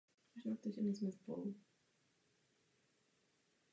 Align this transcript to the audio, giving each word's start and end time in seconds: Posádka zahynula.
Posádka 0.33 0.69
zahynula. 0.75 1.53